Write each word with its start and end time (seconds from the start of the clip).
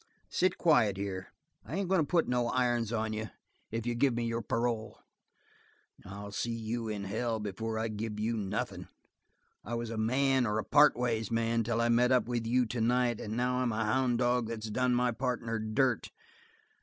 Sit 0.31 0.57
quiet 0.57 0.97
here. 0.97 1.27
I 1.63 1.75
ain't 1.75 1.87
goin' 1.87 2.01
to 2.01 2.07
put 2.07 2.27
no 2.27 2.47
irons 2.47 2.91
on 2.91 3.13
you 3.13 3.29
if 3.69 3.85
you 3.85 3.93
give 3.93 4.15
me 4.15 4.25
your 4.25 4.41
parole." 4.41 4.97
"I'll 6.03 6.31
see 6.31 6.55
you 6.55 6.87
in 6.87 7.03
hell 7.03 7.39
before 7.39 7.77
I 7.77 7.87
give 7.87 8.19
you 8.19 8.35
nothin'. 8.35 8.87
I 9.63 9.75
was 9.75 9.91
a 9.91 9.97
man, 9.99 10.47
or 10.47 10.57
a 10.57 10.63
partways 10.65 11.29
man, 11.29 11.63
till 11.63 11.79
I 11.81 11.89
met 11.89 12.11
up 12.11 12.27
with 12.27 12.47
you 12.47 12.65
tonight, 12.65 13.21
and 13.21 13.37
now 13.37 13.57
I'm 13.57 13.71
a 13.71 13.85
houn' 13.85 14.17
dog 14.17 14.47
that's 14.47 14.71
done 14.71 14.95
my 14.95 15.11
partner 15.11 15.59
dirt! 15.59 16.09